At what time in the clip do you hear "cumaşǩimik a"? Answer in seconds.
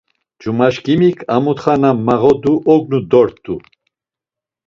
0.41-1.37